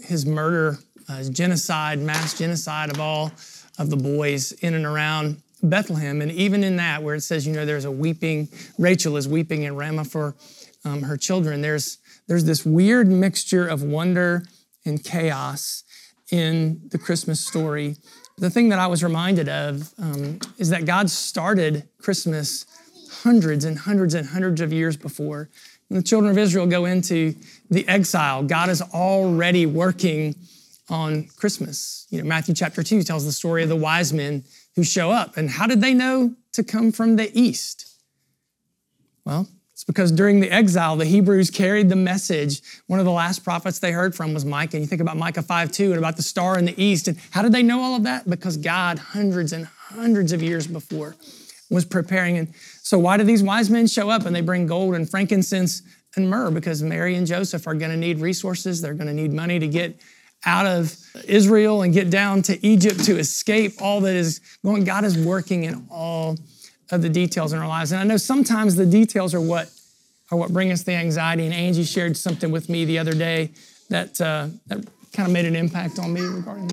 his 0.00 0.24
murder, 0.26 0.78
uh, 1.08 1.16
his 1.16 1.30
genocide, 1.30 1.98
mass 1.98 2.38
genocide 2.38 2.90
of 2.90 3.00
all 3.00 3.32
of 3.78 3.90
the 3.90 3.96
boys 3.96 4.52
in 4.52 4.74
and 4.74 4.84
around 4.84 5.42
Bethlehem. 5.62 6.20
And 6.22 6.30
even 6.32 6.64
in 6.64 6.76
that, 6.76 7.02
where 7.02 7.14
it 7.14 7.22
says, 7.22 7.46
you 7.46 7.52
know, 7.52 7.66
there's 7.66 7.84
a 7.84 7.90
weeping, 7.90 8.48
Rachel 8.78 9.16
is 9.16 9.28
weeping 9.28 9.64
in 9.64 9.76
Ramah 9.76 10.04
for 10.04 10.34
um, 10.84 11.02
her 11.02 11.16
children, 11.16 11.60
there's, 11.60 11.98
there's 12.28 12.44
this 12.44 12.64
weird 12.64 13.08
mixture 13.08 13.66
of 13.66 13.82
wonder 13.82 14.44
and 14.84 15.02
chaos 15.02 15.82
in 16.30 16.80
the 16.90 16.98
Christmas 16.98 17.44
story. 17.44 17.96
The 18.36 18.50
thing 18.50 18.68
that 18.68 18.78
I 18.78 18.86
was 18.86 19.02
reminded 19.02 19.48
of 19.48 19.92
um, 19.98 20.38
is 20.58 20.70
that 20.70 20.84
God 20.84 21.10
started 21.10 21.88
Christmas 21.98 22.66
hundreds 23.22 23.64
and 23.64 23.78
hundreds 23.78 24.14
and 24.14 24.28
hundreds 24.28 24.60
of 24.60 24.72
years 24.72 24.96
before. 24.96 25.48
When 25.88 25.98
the 25.98 26.04
children 26.04 26.30
of 26.30 26.38
Israel 26.38 26.66
go 26.66 26.84
into 26.84 27.34
the 27.70 27.88
exile, 27.88 28.42
God 28.42 28.68
is 28.68 28.82
already 28.82 29.66
working 29.66 30.34
on 30.90 31.28
Christmas. 31.36 32.06
You 32.10 32.22
know, 32.22 32.28
Matthew 32.28 32.54
chapter 32.54 32.82
2 32.82 33.02
tells 33.02 33.24
the 33.24 33.32
story 33.32 33.62
of 33.62 33.68
the 33.68 33.76
wise 33.76 34.12
men 34.12 34.44
who 34.76 34.84
show 34.84 35.10
up. 35.10 35.36
And 35.36 35.50
how 35.50 35.66
did 35.66 35.80
they 35.80 35.94
know 35.94 36.34
to 36.52 36.62
come 36.62 36.92
from 36.92 37.16
the 37.16 37.30
east? 37.38 37.88
Well, 39.24 39.48
it's 39.78 39.84
because 39.84 40.10
during 40.10 40.40
the 40.40 40.50
exile, 40.50 40.96
the 40.96 41.04
Hebrews 41.04 41.52
carried 41.52 41.88
the 41.88 41.94
message. 41.94 42.62
One 42.88 42.98
of 42.98 43.04
the 43.04 43.12
last 43.12 43.44
prophets 43.44 43.78
they 43.78 43.92
heard 43.92 44.12
from 44.12 44.34
was 44.34 44.44
Micah. 44.44 44.76
And 44.76 44.82
you 44.82 44.88
think 44.88 45.00
about 45.00 45.16
Micah 45.16 45.40
5 45.40 45.70
2 45.70 45.90
and 45.90 45.98
about 45.98 46.16
the 46.16 46.22
star 46.24 46.58
in 46.58 46.64
the 46.64 46.74
east. 46.82 47.06
And 47.06 47.16
how 47.30 47.42
did 47.42 47.52
they 47.52 47.62
know 47.62 47.80
all 47.80 47.94
of 47.94 48.02
that? 48.02 48.28
Because 48.28 48.56
God, 48.56 48.98
hundreds 48.98 49.52
and 49.52 49.66
hundreds 49.66 50.32
of 50.32 50.42
years 50.42 50.66
before, 50.66 51.14
was 51.70 51.84
preparing. 51.84 52.38
And 52.38 52.52
so, 52.82 52.98
why 52.98 53.18
do 53.18 53.22
these 53.22 53.40
wise 53.40 53.70
men 53.70 53.86
show 53.86 54.10
up 54.10 54.26
and 54.26 54.34
they 54.34 54.40
bring 54.40 54.66
gold 54.66 54.96
and 54.96 55.08
frankincense 55.08 55.82
and 56.16 56.28
myrrh? 56.28 56.50
Because 56.50 56.82
Mary 56.82 57.14
and 57.14 57.24
Joseph 57.24 57.64
are 57.68 57.74
going 57.74 57.92
to 57.92 57.96
need 57.96 58.18
resources, 58.18 58.80
they're 58.80 58.94
going 58.94 59.06
to 59.06 59.14
need 59.14 59.32
money 59.32 59.60
to 59.60 59.68
get 59.68 60.00
out 60.44 60.66
of 60.66 60.98
Israel 61.24 61.82
and 61.82 61.94
get 61.94 62.10
down 62.10 62.42
to 62.42 62.66
Egypt 62.66 63.04
to 63.04 63.16
escape 63.16 63.74
all 63.80 64.00
that 64.00 64.16
is 64.16 64.40
going. 64.64 64.82
God 64.82 65.04
is 65.04 65.16
working 65.16 65.62
in 65.62 65.86
all 65.88 66.36
of 66.90 67.02
the 67.02 67.08
details 67.08 67.52
in 67.52 67.58
our 67.58 67.68
lives. 67.68 67.92
And 67.92 68.00
I 68.00 68.04
know 68.04 68.16
sometimes 68.16 68.76
the 68.76 68.86
details 68.86 69.34
are 69.34 69.40
what 69.40 69.70
are 70.30 70.38
what 70.38 70.52
bring 70.52 70.70
us 70.72 70.82
the 70.82 70.92
anxiety. 70.92 71.44
And 71.44 71.54
Angie 71.54 71.84
shared 71.84 72.16
something 72.16 72.50
with 72.50 72.68
me 72.68 72.84
the 72.84 72.98
other 72.98 73.14
day 73.14 73.50
that 73.88 74.20
uh, 74.20 74.48
that 74.66 74.86
kind 75.12 75.26
of 75.26 75.32
made 75.32 75.46
an 75.46 75.56
impact 75.56 75.98
on 75.98 76.12
me 76.12 76.20
regarding. 76.20 76.70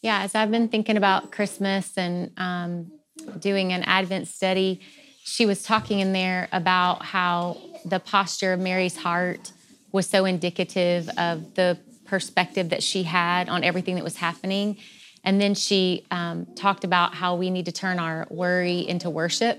Yeah, 0.00 0.22
as 0.22 0.34
I've 0.34 0.50
been 0.50 0.68
thinking 0.68 0.96
about 0.96 1.30
Christmas 1.30 1.96
and 1.96 2.32
um, 2.36 2.90
doing 3.38 3.72
an 3.72 3.84
Advent 3.84 4.26
study, 4.26 4.80
she 5.22 5.46
was 5.46 5.62
talking 5.62 6.00
in 6.00 6.12
there 6.12 6.48
about 6.50 7.04
how 7.04 7.58
the 7.84 8.00
posture 8.00 8.52
of 8.52 8.60
Mary's 8.60 8.96
heart 8.96 9.52
was 9.92 10.08
so 10.08 10.24
indicative 10.24 11.08
of 11.16 11.54
the 11.54 11.78
perspective 12.04 12.70
that 12.70 12.82
she 12.82 13.04
had 13.04 13.48
on 13.48 13.62
everything 13.62 13.94
that 13.94 14.04
was 14.04 14.16
happening. 14.16 14.76
And 15.24 15.40
then 15.40 15.54
she 15.54 16.04
um, 16.10 16.46
talked 16.56 16.84
about 16.84 17.14
how 17.14 17.36
we 17.36 17.50
need 17.50 17.66
to 17.66 17.72
turn 17.72 17.98
our 17.98 18.26
worry 18.30 18.86
into 18.88 19.08
worship. 19.08 19.58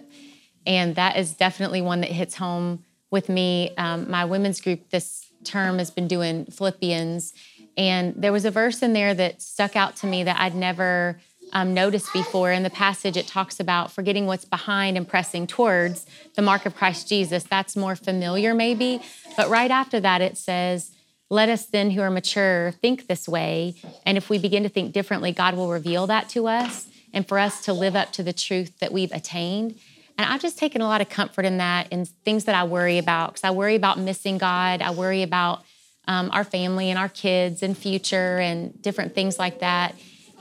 And 0.66 0.96
that 0.96 1.18
is 1.18 1.34
definitely 1.34 1.82
one 1.82 2.02
that 2.02 2.12
hits 2.12 2.36
home 2.36 2.84
with 3.12 3.30
me. 3.30 3.74
Um, 3.78 4.10
my 4.10 4.26
women's 4.26 4.62
group 4.62 4.90
this 4.90 5.30
term 5.44 5.78
has 5.78 5.92
been 5.92 6.08
doing 6.08 6.46
Philippians. 6.46 7.34
And 7.78 8.14
there 8.16 8.32
was 8.32 8.46
a 8.46 8.52
verse 8.52 8.82
in 8.82 8.94
there 8.94 9.14
that 9.14 9.42
stuck 9.42 9.76
out 9.76 9.96
to 9.98 10.08
me 10.08 10.24
that 10.24 10.40
I'd 10.40 10.56
never 10.56 11.20
um, 11.54 11.74
noticed 11.74 12.12
before. 12.14 12.52
In 12.52 12.64
the 12.64 12.70
passage, 12.70 13.16
it 13.16 13.28
talks 13.28 13.60
about 13.60 13.92
forgetting 13.92 14.26
what's 14.26 14.46
behind 14.46 14.98
and 14.98 15.08
pressing 15.08 15.48
towards 15.48 16.06
the 16.36 16.42
mark 16.42 16.66
of 16.66 16.76
Christ 16.76 17.08
Jesus. 17.08 17.44
That's 17.44 17.76
more 17.76 17.96
familiar, 17.96 18.54
maybe. 18.54 19.02
But 19.38 19.50
right 19.50 19.72
after 19.72 20.00
that, 20.00 20.22
it 20.22 20.38
says, 20.38 20.92
let 21.34 21.50
us 21.50 21.66
then, 21.66 21.90
who 21.90 22.02
are 22.02 22.12
mature, 22.12 22.72
think 22.80 23.08
this 23.08 23.28
way. 23.28 23.74
And 24.06 24.18
if 24.18 24.30
we 24.30 24.38
begin 24.38 24.62
to 24.64 24.70
think 24.70 24.94
differently, 24.94 25.32
God 25.32 25.56
will 25.56 25.68
reveal 25.68 26.06
that 26.08 26.30
to 26.30 26.48
us 26.48 26.88
and 27.12 27.28
for 27.28 27.40
us 27.40 27.66
to 27.66 27.74
live 27.74 27.96
up 27.96 28.12
to 28.14 28.24
the 28.24 28.34
truth 28.34 28.78
that 28.80 28.94
we've 28.94 29.12
attained. 29.12 29.80
And 30.16 30.32
I've 30.32 30.42
just 30.42 30.60
taken 30.60 30.82
a 30.82 30.88
lot 30.88 31.02
of 31.02 31.10
comfort 31.10 31.46
in 31.46 31.58
that 31.58 31.88
and 31.92 32.08
things 32.24 32.46
that 32.46 32.54
I 32.54 32.66
worry 32.66 33.00
about 33.00 33.30
because 33.30 33.44
I 33.44 33.50
worry 33.50 33.74
about 33.74 33.98
missing 33.98 34.38
God. 34.38 34.84
I 34.84 34.92
worry 34.92 35.24
about 35.24 35.64
um, 36.08 36.30
our 36.32 36.44
family 36.44 36.92
and 36.92 37.00
our 37.00 37.10
kids 37.10 37.64
and 37.64 37.76
future 37.76 38.38
and 38.38 38.80
different 38.84 39.16
things 39.16 39.40
like 39.40 39.62
that. 39.62 39.96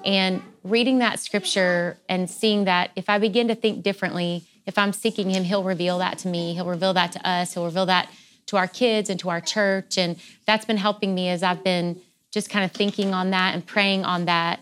And 0.05 0.43
reading 0.63 0.99
that 0.99 1.21
scripture 1.21 1.97
and 2.07 2.29
seeing 2.29 2.65
that 2.65 2.91
if 2.97 3.09
I 3.09 3.17
begin 3.17 3.49
to 3.49 3.55
think 3.55 3.83
differently, 3.83 4.45
if 4.67 4.77
I'm 4.77 4.93
seeking 4.93 5.31
Him, 5.31 5.45
He'll 5.45 5.65
reveal 5.65 5.99
that 5.99 6.19
to 6.19 6.29
me. 6.29 6.53
He'll 6.53 6.67
reveal 6.67 6.93
that 6.93 7.13
to 7.13 7.27
us. 7.27 7.55
He'll 7.55 7.65
reveal 7.65 7.87
that 7.87 8.11
to 8.47 8.57
our 8.57 8.69
kids 8.69 9.09
and 9.09 9.19
to 9.21 9.31
our 9.31 9.41
church. 9.41 9.99
And 9.99 10.17
that's 10.47 10.65
been 10.65 10.77
helping 10.77 11.15
me 11.15 11.29
as 11.29 11.43
I've 11.43 11.65
been 11.65 12.01
just 12.31 12.51
kind 12.51 12.65
of 12.65 12.73
thinking 12.73 13.15
on 13.15 13.31
that 13.31 13.55
and 13.55 13.65
praying 13.65 14.05
on 14.05 14.25
that 14.25 14.61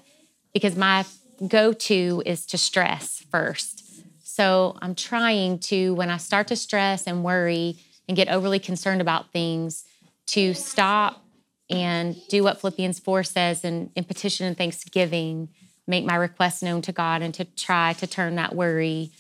because 0.53 0.77
my 0.77 1.05
go 1.47 1.73
to 1.73 2.23
is 2.27 2.47
to 2.47 2.59
stress 2.59 3.25
first. 3.31 4.05
So 4.23 4.77
I'm 4.81 4.95
trying 4.95 5.59
to, 5.61 5.95
when 5.95 6.11
I 6.11 6.17
start 6.17 6.49
to 6.49 6.57
stress 6.57 7.07
and 7.07 7.25
worry 7.25 7.77
and 8.09 8.17
get 8.17 8.29
overly 8.29 8.59
concerned 8.59 9.01
about 9.01 9.33
things, 9.33 9.85
to 10.27 10.55
stop 10.55 11.25
and 11.69 12.17
do 12.29 12.43
what 12.43 12.61
Philippians 12.61 12.99
4 13.01 13.23
says 13.23 13.65
in, 13.65 13.91
in 13.95 14.05
petition 14.05 14.47
and 14.47 14.57
thanksgiving, 14.57 15.49
make 15.87 16.05
my 16.05 16.15
requests 16.15 16.63
known 16.63 16.83
to 16.83 16.93
God, 16.93 17.23
and 17.23 17.35
to 17.35 17.45
try 17.45 17.93
to 17.95 18.07
turn 18.07 18.37
that 18.37 18.55
worry 18.55 19.11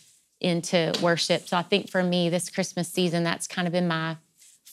into 0.40 0.92
worship. 1.02 1.48
So 1.48 1.56
I 1.56 1.62
think 1.62 1.90
for 1.90 2.02
me, 2.02 2.28
this 2.28 2.48
Christmas 2.48 2.88
season, 2.88 3.24
that's 3.24 3.46
kind 3.46 3.66
of 3.68 3.72
been 3.72 3.88
my 3.88 4.16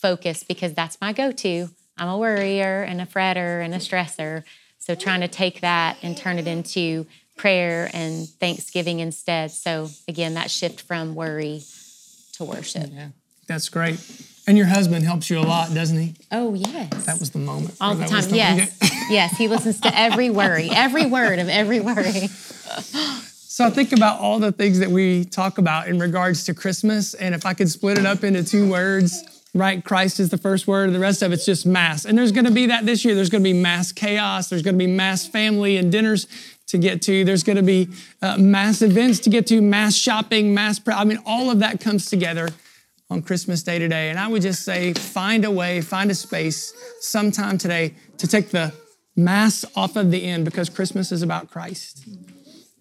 focus 0.02 0.44
because 0.44 0.74
that's 0.74 1.00
my 1.02 1.14
go 1.14 1.32
to. 1.32 1.70
I'm 1.98 2.10
a 2.10 2.18
worrier 2.18 2.84
and 2.84 3.02
a 3.02 3.06
fretter 3.06 3.64
and 3.64 3.74
a 3.74 3.78
stressor. 3.78 4.44
So 4.80 4.96
trying 4.96 5.22
to 5.22 5.28
take 5.28 5.62
that 5.62 5.98
and 6.02 6.16
turn 6.16 6.38
it 6.38 6.48
into 6.48 7.08
prayer 7.36 7.90
and 7.94 8.28
thanksgiving 8.28 9.00
instead. 9.00 9.52
So 9.52 9.90
again, 10.08 10.36
that 10.36 10.50
shift 10.50 10.82
from 10.82 11.16
worry 11.16 11.62
to 12.34 12.44
worship. 12.44 12.90
Yeah, 12.92 13.10
that's 13.48 13.70
great. 13.70 14.00
And 14.48 14.58
your 14.58 14.68
husband 14.68 15.04
helps 15.04 15.30
you 15.30 15.40
a 15.40 15.42
lot, 15.42 15.74
doesn't 15.74 15.98
he? 15.98 16.16
Oh, 16.32 16.54
yes. 16.54 17.06
That 17.06 17.20
was 17.20 17.32
the 17.32 17.40
moment. 17.40 17.76
All 17.82 17.96
the 17.96 18.06
time, 18.06 18.24
the 18.30 18.38
yes. 18.38 18.78
yes, 19.10 19.38
he 19.38 19.50
listens 19.50 19.82
to 19.82 20.00
every 20.00 20.30
worry, 20.30 20.70
every 20.72 21.06
word 21.06 21.40
of 21.40 21.50
every 21.50 21.82
worry. 21.82 22.28
So 23.58 23.66
I 23.66 23.72
think 23.72 23.92
about 23.92 24.20
all 24.20 24.40
the 24.40 24.52
things 24.52 24.80
that 24.80 24.90
we 24.90 25.26
talk 25.26 25.58
about 25.58 25.88
in 25.88 26.00
regards 26.00 26.46
to 26.46 26.54
Christmas, 26.54 27.14
and 27.16 27.34
if 27.34 27.46
I 27.46 27.56
could 27.56 27.70
split 27.70 27.98
it 27.98 28.06
up 28.06 28.24
into 28.24 28.44
two 28.44 28.70
words, 28.70 29.37
right? 29.58 29.84
Christ 29.84 30.20
is 30.20 30.30
the 30.30 30.38
first 30.38 30.68
word, 30.68 30.86
and 30.86 30.96
the 30.96 31.00
rest 31.00 31.22
of 31.22 31.32
it's 31.32 31.46
just 31.46 31.66
mass. 31.66 32.06
And 32.06 32.18
there's 32.18 32.32
going 32.32 32.46
to 32.46 32.52
be 32.52 32.68
that 32.68 32.86
this 32.86 33.04
year. 33.04 33.16
There's 33.16 33.30
going 33.30 33.44
to 33.44 33.50
be 33.50 33.60
mass 33.60 33.92
chaos. 33.92 34.50
There's 34.50 34.62
going 34.62 34.76
to 34.76 34.86
be 34.86 34.92
mass 34.92 35.28
family 35.28 35.78
and 35.78 35.92
dinners 35.92 36.28
to 36.68 36.78
get 36.78 37.02
to. 37.04 37.24
There's 37.24 37.44
going 37.44 37.58
to 37.58 37.64
be 37.64 37.90
uh, 38.22 38.38
mass 38.38 38.82
events 38.82 39.20
to 39.22 39.30
get 39.30 39.48
to, 39.48 39.62
mass 39.62 39.96
shopping, 39.96 40.54
mass. 40.54 40.80
I 40.88 41.04
mean, 41.04 41.20
all 41.26 41.50
of 41.50 41.60
that 41.60 41.80
comes 41.80 42.10
together 42.10 42.50
on 43.10 43.22
Christmas 43.22 43.64
Day 43.64 43.80
today. 43.80 44.10
And 44.10 44.20
I 44.20 44.28
would 44.28 44.42
just 44.42 44.64
say, 44.64 44.94
find 44.94 45.46
a 45.46 45.52
way, 45.52 45.82
find 45.82 46.12
a 46.12 46.16
space 46.16 46.74
sometime 47.00 47.58
today 47.58 47.96
to 48.18 48.28
take 48.28 48.50
the 48.50 48.74
mass 49.16 49.66
off 49.76 49.96
of 49.96 50.12
the 50.12 50.24
end 50.24 50.46
because 50.46 50.70
Christmas 50.70 51.12
is 51.12 51.22
about 51.22 51.50
Christ. 51.50 52.08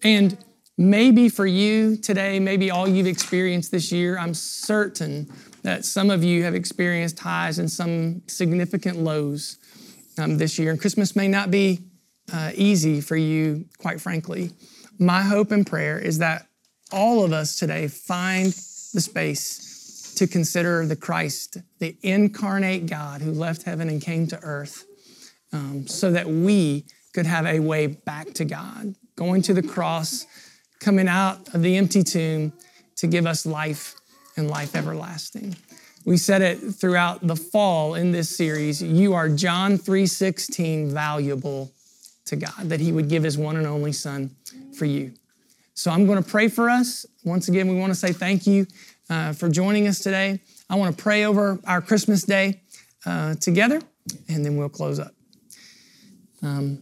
And 0.03 0.37
maybe 0.77 1.29
for 1.29 1.45
you 1.45 1.97
today, 1.97 2.39
maybe 2.39 2.69
all 2.69 2.87
you've 2.87 3.07
experienced 3.07 3.71
this 3.71 3.91
year, 3.91 4.17
I'm 4.17 4.33
certain 4.33 5.31
that 5.67 5.83
some 5.83 6.09
of 6.09 6.23
you 6.23 6.43
have 6.43 6.55
experienced 6.55 7.19
highs 7.19 7.59
and 7.59 7.69
some 7.69 8.21
significant 8.25 8.99
lows 8.99 9.57
um, 10.17 10.37
this 10.37 10.57
year. 10.57 10.71
And 10.71 10.79
Christmas 10.79 11.13
may 11.13 11.27
not 11.27 11.51
be 11.51 11.81
uh, 12.31 12.51
easy 12.55 13.01
for 13.01 13.17
you, 13.17 13.65
quite 13.77 13.99
frankly. 13.99 14.51
My 14.97 15.21
hope 15.21 15.51
and 15.51 15.67
prayer 15.67 15.99
is 15.99 16.19
that 16.19 16.47
all 16.89 17.25
of 17.25 17.33
us 17.33 17.59
today 17.59 17.89
find 17.89 18.47
the 18.93 19.01
space 19.01 20.13
to 20.15 20.25
consider 20.25 20.85
the 20.85 20.95
Christ, 20.95 21.57
the 21.79 21.97
incarnate 22.01 22.85
God 22.85 23.21
who 23.21 23.33
left 23.33 23.63
heaven 23.63 23.89
and 23.89 24.01
came 24.01 24.25
to 24.27 24.39
earth, 24.43 24.85
um, 25.51 25.85
so 25.85 26.11
that 26.11 26.29
we 26.29 26.85
could 27.13 27.25
have 27.25 27.45
a 27.45 27.59
way 27.59 27.87
back 27.87 28.33
to 28.35 28.45
God, 28.45 28.95
going 29.17 29.41
to 29.41 29.53
the 29.53 29.63
cross, 29.63 30.27
coming 30.79 31.09
out 31.09 31.53
of 31.53 31.61
the 31.61 31.75
empty 31.75 32.03
tomb 32.03 32.53
to 32.95 33.05
give 33.05 33.25
us 33.25 33.45
life 33.45 33.96
and 34.37 34.49
life 34.49 34.75
everlasting. 34.75 35.55
We 36.05 36.15
said 36.15 36.41
it 36.41 36.57
throughout 36.57 37.27
the 37.27 37.35
fall 37.35 37.95
in 37.95 38.11
this 38.11 38.35
series. 38.35 38.81
You 38.81 39.13
are 39.13 39.27
John 39.27 39.77
3:16 39.77 40.89
valuable 40.89 41.71
to 42.25 42.35
God, 42.37 42.69
that 42.69 42.79
He 42.79 42.91
would 42.91 43.09
give 43.09 43.23
His 43.23 43.37
one 43.37 43.57
and 43.57 43.67
only 43.67 43.91
Son 43.91 44.33
for 44.73 44.85
you. 44.85 45.13
So 45.73 45.91
I'm 45.91 46.05
going 46.05 46.21
to 46.21 46.27
pray 46.27 46.47
for 46.47 46.69
us. 46.69 47.05
Once 47.23 47.49
again, 47.49 47.67
we 47.67 47.75
want 47.75 47.91
to 47.91 47.99
say 47.99 48.13
thank 48.13 48.47
you 48.47 48.67
uh, 49.09 49.33
for 49.33 49.49
joining 49.49 49.87
us 49.87 49.99
today. 49.99 50.39
I 50.69 50.75
want 50.75 50.95
to 50.95 51.03
pray 51.03 51.25
over 51.25 51.59
our 51.65 51.81
Christmas 51.81 52.23
day 52.23 52.61
uh, 53.05 53.35
together, 53.35 53.81
and 54.27 54.45
then 54.45 54.55
we'll 54.55 54.69
close 54.69 54.99
up. 54.99 55.13
Um, 56.41 56.81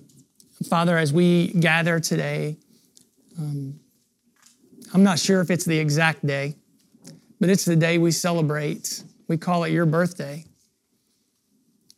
Father, 0.70 0.98
as 0.98 1.12
we 1.12 1.48
gather 1.48 2.00
today, 2.00 2.58
um, 3.38 3.80
I'm 4.94 5.04
not 5.04 5.20
sure 5.20 5.42
if 5.42 5.52
it's 5.52 5.66
the 5.66 5.78
exact 5.78 6.26
day, 6.26 6.56
but 7.40 7.50
it's 7.50 7.66
the 7.66 7.76
day 7.76 7.98
we 7.98 8.12
celebrate. 8.12 9.04
We 9.28 9.38
call 9.38 9.64
it 9.64 9.72
your 9.72 9.86
birthday. 9.86 10.46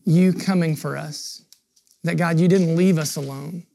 You 0.06 0.34
coming 0.34 0.76
for 0.76 0.98
us. 0.98 1.44
That 2.04 2.16
God, 2.16 2.40
you 2.40 2.48
didn't 2.48 2.76
leave 2.76 2.98
us 2.98 3.16
alone. 3.16 3.66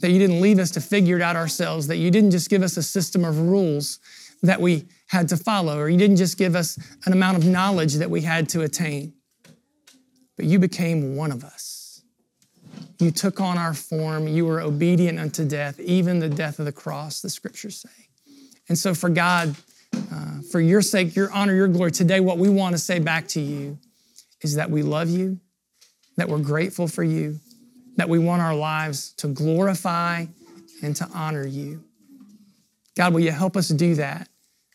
That 0.00 0.10
you 0.10 0.18
didn't 0.18 0.40
leave 0.40 0.58
us 0.58 0.70
to 0.72 0.80
figure 0.80 1.16
it 1.16 1.22
out 1.22 1.36
ourselves. 1.36 1.86
That 1.86 1.96
you 1.96 2.10
didn't 2.10 2.30
just 2.30 2.50
give 2.50 2.62
us 2.62 2.76
a 2.76 2.82
system 2.82 3.24
of 3.24 3.38
rules 3.38 3.98
that 4.42 4.60
we 4.60 4.86
had 5.08 5.28
to 5.28 5.36
follow, 5.36 5.78
or 5.78 5.88
you 5.88 5.98
didn't 5.98 6.16
just 6.16 6.38
give 6.38 6.54
us 6.54 6.78
an 7.06 7.12
amount 7.12 7.38
of 7.38 7.44
knowledge 7.44 7.94
that 7.94 8.10
we 8.10 8.20
had 8.20 8.48
to 8.50 8.62
attain, 8.62 9.12
but 10.36 10.46
you 10.46 10.58
became 10.58 11.16
one 11.16 11.32
of 11.32 11.42
us. 11.44 12.02
You 12.98 13.10
took 13.10 13.40
on 13.40 13.58
our 13.58 13.74
form. 13.74 14.28
You 14.28 14.46
were 14.46 14.60
obedient 14.60 15.18
unto 15.18 15.44
death, 15.44 15.78
even 15.80 16.18
the 16.18 16.28
death 16.28 16.58
of 16.58 16.64
the 16.64 16.72
cross, 16.72 17.20
the 17.20 17.30
scriptures 17.30 17.80
say. 17.80 18.34
And 18.68 18.76
so, 18.76 18.94
for 18.94 19.08
God, 19.08 19.54
uh, 20.18 20.40
for 20.50 20.60
your 20.60 20.82
sake, 20.82 21.14
your 21.14 21.30
honor, 21.32 21.54
your 21.54 21.68
glory, 21.68 21.92
today, 21.92 22.20
what 22.20 22.38
we 22.38 22.48
want 22.48 22.74
to 22.74 22.78
say 22.78 22.98
back 22.98 23.28
to 23.28 23.40
you 23.40 23.78
is 24.42 24.54
that 24.54 24.70
we 24.70 24.82
love 24.82 25.08
you, 25.08 25.38
that 26.16 26.28
we're 26.28 26.38
grateful 26.38 26.88
for 26.88 27.04
you, 27.04 27.38
that 27.96 28.08
we 28.08 28.18
want 28.18 28.42
our 28.42 28.54
lives 28.54 29.12
to 29.14 29.28
glorify 29.28 30.26
and 30.82 30.96
to 30.96 31.08
honor 31.14 31.46
you. 31.46 31.84
God, 32.96 33.12
will 33.12 33.20
you 33.20 33.30
help 33.30 33.56
us 33.56 33.68
do 33.68 33.94
that? 33.96 34.28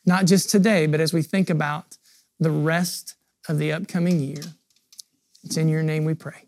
Not 0.06 0.26
just 0.26 0.50
today, 0.50 0.86
but 0.86 1.00
as 1.00 1.14
we 1.14 1.22
think 1.22 1.50
about 1.50 1.98
the 2.40 2.52
rest 2.52 3.16
of 3.50 3.58
the 3.58 3.74
upcoming 3.74 4.20
year. 4.20 4.44
It's 5.44 5.58
in 5.58 5.68
your 5.68 5.84
name 5.84 6.06
we 6.06 6.14
pray. 6.14 6.46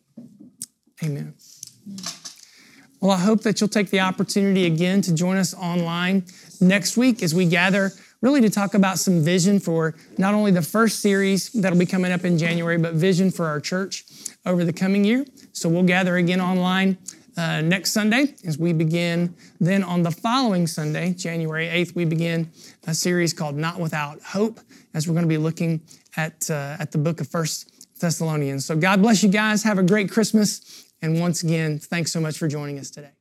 Amen. 1.03 1.33
Well, 3.01 3.11
I 3.11 3.19
hope 3.19 3.41
that 3.41 3.59
you'll 3.59 3.67
take 3.67 3.89
the 3.89 3.99
opportunity 3.99 4.65
again 4.65 5.01
to 5.01 5.13
join 5.13 5.37
us 5.37 5.53
online 5.53 6.25
next 6.61 6.95
week 6.95 7.21
as 7.21 7.35
we 7.35 7.45
gather 7.45 7.91
really 8.21 8.41
to 8.41 8.49
talk 8.49 8.73
about 8.73 8.97
some 8.97 9.21
vision 9.21 9.59
for 9.59 9.95
not 10.17 10.33
only 10.33 10.51
the 10.51 10.61
first 10.61 10.99
series 10.99 11.51
that'll 11.51 11.77
be 11.77 11.85
coming 11.85 12.11
up 12.11 12.25
in 12.25 12.37
January, 12.37 12.77
but 12.77 12.93
vision 12.93 13.31
for 13.31 13.45
our 13.45 13.59
church 13.59 14.05
over 14.45 14.63
the 14.63 14.73
coming 14.73 15.03
year. 15.03 15.25
So 15.53 15.69
we'll 15.69 15.83
gather 15.83 16.17
again 16.17 16.41
online 16.41 16.97
uh, 17.37 17.61
next 17.61 17.91
Sunday 17.91 18.33
as 18.45 18.57
we 18.57 18.73
begin. 18.73 19.35
Then 19.59 19.83
on 19.83 20.03
the 20.03 20.11
following 20.11 20.67
Sunday, 20.67 21.13
January 21.13 21.67
8th, 21.67 21.95
we 21.95 22.05
begin 22.05 22.51
a 22.87 22.93
series 22.93 23.33
called 23.33 23.55
Not 23.55 23.79
Without 23.79 24.21
Hope 24.21 24.59
as 24.93 25.07
we're 25.07 25.13
going 25.13 25.25
to 25.25 25.29
be 25.29 25.37
looking 25.37 25.81
at, 26.17 26.49
uh, 26.49 26.77
at 26.79 26.91
the 26.91 26.97
book 26.97 27.21
of 27.21 27.27
First 27.27 27.99
Thessalonians. 27.99 28.65
So 28.65 28.75
God 28.75 29.01
bless 29.01 29.23
you 29.23 29.29
guys. 29.29 29.63
Have 29.63 29.77
a 29.77 29.83
great 29.83 30.09
Christmas. 30.11 30.85
And 31.01 31.19
once 31.19 31.43
again, 31.43 31.79
thanks 31.79 32.11
so 32.11 32.19
much 32.19 32.37
for 32.37 32.47
joining 32.47 32.79
us 32.79 32.89
today. 32.89 33.14